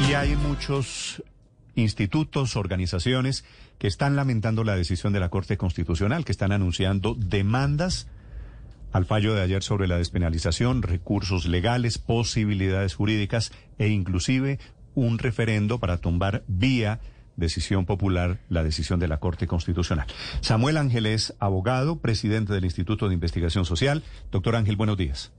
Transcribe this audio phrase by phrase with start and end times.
[0.00, 1.22] Y hay muchos
[1.74, 3.44] institutos, organizaciones
[3.78, 8.08] que están lamentando la decisión de la Corte Constitucional, que están anunciando demandas
[8.92, 14.60] al fallo de ayer sobre la despenalización, recursos legales, posibilidades jurídicas e inclusive
[14.94, 17.00] un referendo para tumbar vía
[17.36, 20.06] decisión popular la decisión de la Corte Constitucional.
[20.40, 24.04] Samuel Ángel es abogado, presidente del Instituto de Investigación Social.
[24.30, 25.32] Doctor Ángel, buenos días.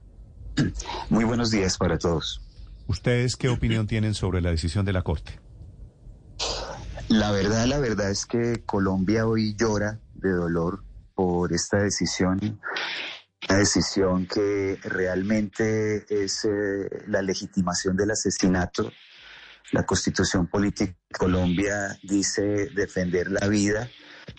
[1.08, 2.45] Muy buenos días para todos.
[2.86, 5.40] ¿Ustedes qué opinión tienen sobre la decisión de la Corte?
[7.08, 12.60] La verdad, la verdad es que Colombia hoy llora de dolor por esta decisión,
[13.48, 18.92] una decisión que realmente es eh, la legitimación del asesinato.
[19.72, 23.88] La constitución política de Colombia dice defender la vida,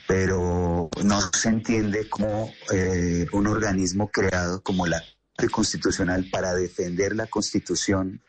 [0.08, 5.02] pero no se entiende cómo eh, un organismo creado como la
[5.52, 8.24] Constitucional para defender la constitución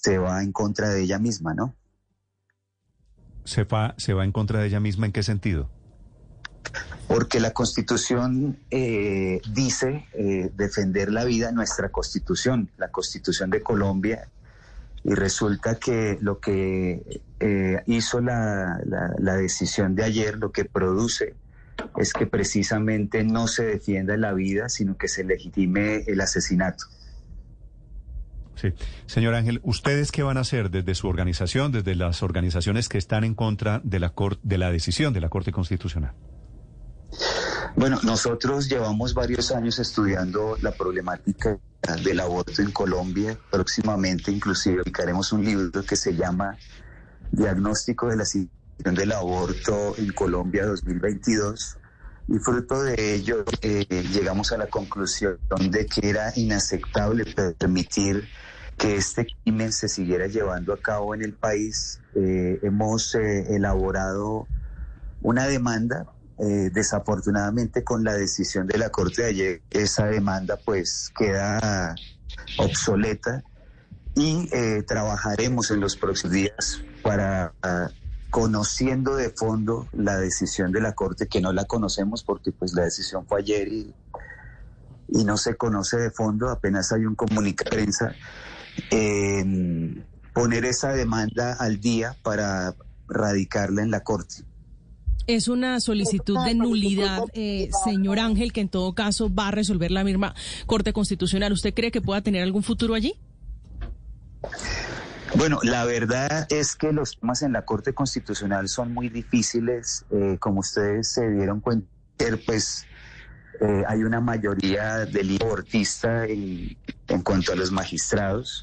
[0.00, 1.74] se va en contra de ella misma, ¿no?
[3.44, 5.68] se va, se va en contra de ella misma, ¿en qué sentido?
[7.08, 14.28] Porque la Constitución eh, dice eh, defender la vida, nuestra Constitución, la Constitución de Colombia,
[15.04, 18.80] y resulta que lo que eh, hizo la,
[19.18, 21.34] la, decisión de ayer, lo que produce,
[21.96, 26.84] es que precisamente no se defienda la vida, sino que se legitime el asesinato.
[28.54, 28.72] Sí.
[29.06, 33.24] Señor Ángel, ¿ustedes qué van a hacer desde su organización, desde las organizaciones que están
[33.24, 36.12] en contra de la, de la decisión de la Corte Constitucional?
[37.74, 41.58] Bueno, nosotros llevamos varios años estudiando la problemática
[42.04, 43.38] del aborto en Colombia.
[43.50, 46.56] Próximamente inclusive publicaremos un libro que se llama
[47.30, 51.78] Diagnóstico de la situación del aborto en Colombia 2022.
[52.32, 55.36] Y fruto de ello eh, llegamos a la conclusión
[55.68, 57.26] de que era inaceptable
[57.58, 58.26] permitir
[58.78, 62.00] que este crimen se siguiera llevando a cabo en el país.
[62.14, 64.46] Eh, hemos eh, elaborado
[65.20, 66.06] una demanda.
[66.38, 71.94] desafortunadamente con la decisión de la Corte de ayer, esa demanda pues queda
[72.58, 73.44] obsoleta
[74.16, 74.48] y
[74.86, 77.52] trabajaremos en los próximos días para
[78.32, 82.84] conociendo de fondo la decisión de la Corte, que no la conocemos porque pues la
[82.84, 83.94] decisión fue ayer y,
[85.08, 88.14] y no se conoce de fondo, apenas hay un comunicado de prensa,
[88.90, 92.74] eh, poner esa demanda al día para
[93.06, 94.36] radicarla en la Corte.
[95.26, 99.90] Es una solicitud de nulidad, eh, señor Ángel, que en todo caso va a resolver
[99.90, 101.52] la misma Corte Constitucional.
[101.52, 103.14] ¿Usted cree que pueda tener algún futuro allí?
[105.34, 110.04] Bueno, la verdad es que los temas en la Corte Constitucional son muy difíciles.
[110.10, 111.88] Eh, como ustedes se dieron cuenta,
[112.44, 112.86] pues
[113.60, 116.76] eh, hay una mayoría del abortista en,
[117.08, 118.62] en cuanto a los magistrados,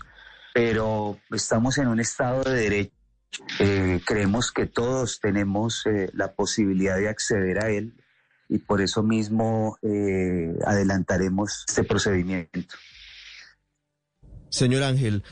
[0.53, 2.93] pero estamos en un Estado de Derecho.
[3.59, 7.93] Eh, creemos que todos tenemos la posibilidad de acceder a él
[8.47, 9.77] y por eso mismo
[10.65, 12.75] adelantaremos este procedimiento.
[14.49, 15.23] Señor Ángel,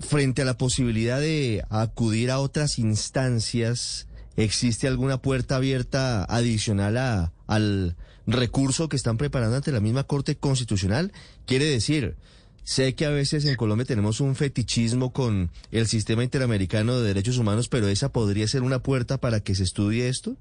[0.00, 4.06] frente a la posibilidad de acudir a otras instancias,
[4.36, 7.96] ¿existe alguna puerta abierta adicional a, al
[8.26, 11.12] recurso que están preparando ante la misma Corte Constitucional?
[11.46, 12.16] Quiere decir,
[12.62, 17.36] sé que a veces en Colombia tenemos un fetichismo con el sistema interamericano de derechos
[17.36, 20.36] humanos, pero esa podría ser una puerta para que se estudie esto.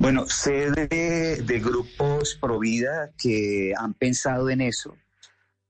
[0.00, 4.96] Bueno, sé de, de grupos pro vida que han pensado en eso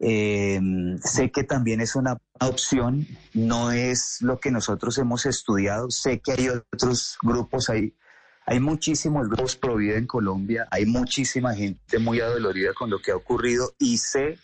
[0.07, 0.61] eh,
[1.03, 6.33] sé que también es una opción, no es lo que nosotros hemos estudiado, sé que
[6.33, 7.95] hay otros grupos, hay,
[8.45, 13.17] hay muchísimos grupos pro en Colombia, hay muchísima gente muy adolorida con lo que ha
[13.17, 14.39] ocurrido y sé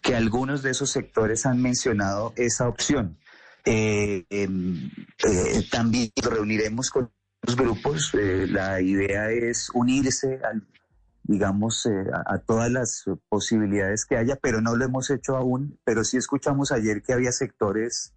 [0.00, 3.18] que algunos de esos sectores han mencionado esa opción.
[3.66, 4.90] Eh, em,
[5.28, 7.10] eh, también reuniremos con
[7.42, 10.62] los grupos, eh, la idea es unirse al
[11.26, 16.04] digamos, eh, a, todas las posibilidades que haya, pero no lo hemos hecho aún, pero
[16.04, 18.12] sí escuchamos ayer que había sectores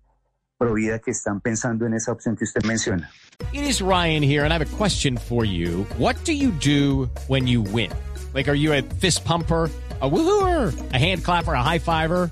[0.58, 3.10] pro vida que están pensando en esa opción que usted menciona.
[3.54, 5.86] It is Ryan here and I have a question for you.
[5.98, 7.92] What do you do when you win?
[8.34, 9.70] Like, are you a fist pumper?
[10.02, 12.32] a woohooer, a hand clapper, a high fiver.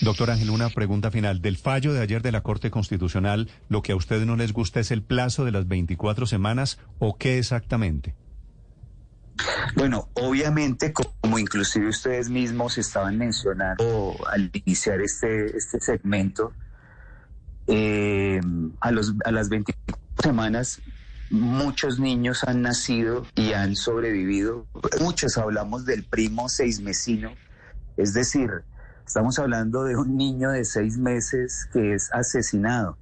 [0.00, 1.40] Doctor Ángel, una pregunta final.
[1.40, 4.80] Del fallo de ayer de la Corte Constitucional, ¿lo que a ustedes no les gusta
[4.80, 8.14] es el plazo de las 24 semanas o qué exactamente?
[9.74, 16.52] Bueno, obviamente, como inclusive ustedes mismos estaban mencionando al iniciar este, este segmento,
[17.66, 18.40] eh,
[18.80, 20.80] a, los, a las 24 semanas
[21.30, 24.66] muchos niños han nacido y han sobrevivido.
[25.00, 27.32] Muchos hablamos del primo seismesino,
[27.96, 28.64] es decir,
[29.06, 32.98] Estamos hablando de un niño de seis meses que es asesinado.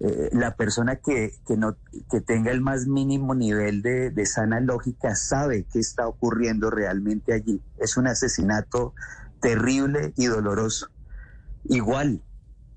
[0.00, 1.76] Eh, la persona que, no,
[2.10, 7.34] que tenga el más mínimo nivel de, de sana lógica sabe qué está ocurriendo realmente
[7.34, 7.60] allí.
[7.78, 8.94] Es un asesinato
[9.42, 10.88] terrible y doloroso.
[11.64, 12.22] Igual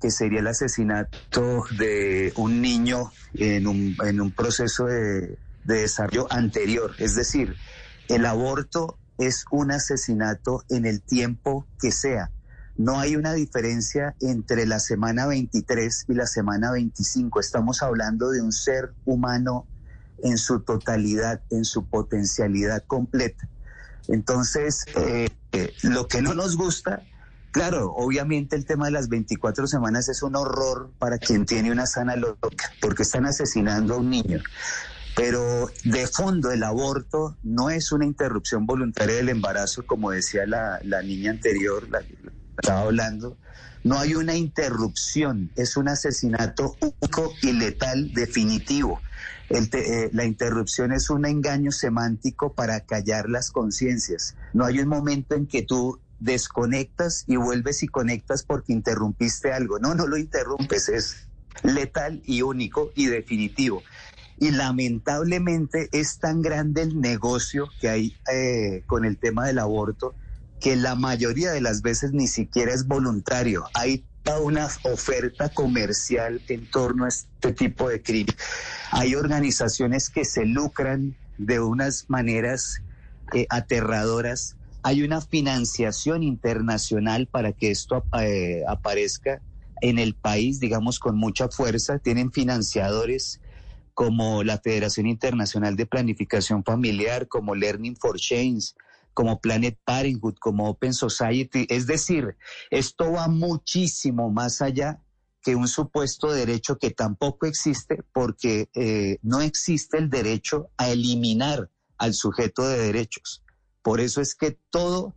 [0.02, 6.28] que sería el asesinato de un niño en un, en un proceso de, de desarrollo
[6.30, 6.96] anterior.
[6.98, 7.56] Es decir,
[8.10, 12.30] el aborto es un asesinato en el tiempo que sea.
[12.82, 17.40] No hay una diferencia entre la semana 23 y la semana 25.
[17.40, 19.68] Estamos hablando de un ser humano
[20.24, 23.48] en su totalidad, en su potencialidad completa.
[24.08, 27.04] Entonces, eh, eh, lo que no nos gusta,
[27.52, 31.86] claro, obviamente el tema de las 24 semanas es un horror para quien tiene una
[31.86, 34.40] sana loca, porque están asesinando a un niño.
[35.16, 40.80] Pero de fondo el aborto no es una interrupción voluntaria del embarazo, como decía la,
[40.84, 42.02] la niña anterior, la,
[42.62, 43.38] estaba hablando,
[43.84, 49.02] no hay una interrupción, es un asesinato único y letal definitivo.
[49.50, 54.36] Eh, la interrupción es un engaño semántico para callar las conciencias.
[54.54, 59.80] No hay un momento en que tú desconectas y vuelves y conectas porque interrumpiste algo.
[59.80, 61.28] No, no lo interrumpes, es
[61.64, 63.82] letal y único y definitivo.
[64.38, 70.16] Y lamentablemente es tan grande el negocio que hay eh, con el tema del aborto
[70.62, 73.66] que la mayoría de las veces ni siquiera es voluntario.
[73.74, 74.06] Hay
[74.42, 78.36] una oferta comercial en torno a este tipo de crimen.
[78.92, 82.82] Hay organizaciones que se lucran de unas maneras
[83.34, 84.56] eh, aterradoras.
[84.84, 89.42] Hay una financiación internacional para que esto eh, aparezca
[89.82, 91.98] en el país, digamos, con mucha fuerza.
[91.98, 93.42] Tienen financiadores
[93.96, 98.74] como la Federación Internacional de Planificación Familiar, como Learning for Change,
[99.14, 101.66] como Planet Parenthood, como Open Society.
[101.70, 102.38] Es decir,
[102.70, 105.02] esto va muchísimo más allá
[105.42, 111.70] que un supuesto derecho que tampoco existe porque eh, no existe el derecho a eliminar
[111.98, 113.44] al sujeto de derechos.
[113.82, 115.16] Por eso es que todo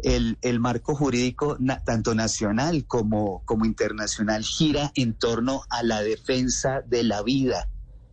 [0.00, 7.02] el, marco jurídico, tanto nacional como, como internacional, gira en torno a la defensa de
[7.02, 7.68] la vida,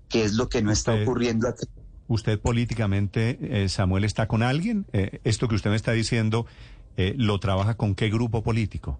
[0.10, 1.66] que es lo que no está ocurriendo aquí.
[2.08, 4.86] ¿Usted políticamente, eh, Samuel, está con alguien?
[4.94, 6.46] Eh, esto que usted me está diciendo,
[6.98, 9.00] eh, ¿lo trabaja con qué grupo político?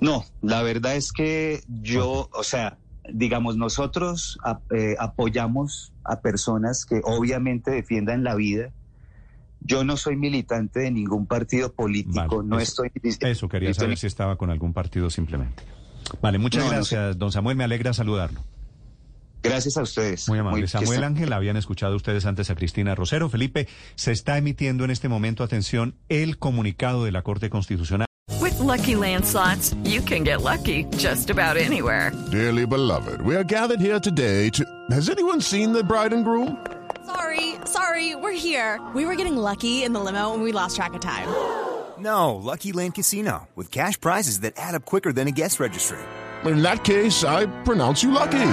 [0.00, 2.78] No, la verdad es que yo, o sea,
[3.12, 4.38] digamos, nosotros
[4.98, 8.70] apoyamos a personas que obviamente defiendan la vida.
[9.60, 12.90] Yo no soy militante de ningún partido político, no estoy...
[13.20, 15.62] Eso, quería saber si estaba con algún partido simplemente.
[16.20, 18.42] Vale, muchas gracias, don Samuel, me alegra saludarlo.
[19.48, 20.28] Gracias a ustedes.
[20.28, 20.66] Muy amable.
[20.66, 23.28] Samuel Ángel, habían escuchado ustedes antes a Cristina Rosero.
[23.28, 28.06] Felipe, se está emitiendo en este momento, atención, el comunicado de la Corte Constitucional.
[28.40, 32.12] With lucky landslots, you can get lucky just about anywhere.
[32.30, 34.64] Dearly beloved, we are gathered here today to.
[34.90, 36.56] Has anyone seen the bride and groom?
[37.06, 38.80] Sorry, sorry, we're here.
[38.94, 41.28] We were getting lucky in the limo and we lost track of time.
[41.98, 45.96] No, Lucky Land Casino, with cash prizes that add up quicker than a guest registry.
[46.44, 48.52] In that case, I pronounce you lucky.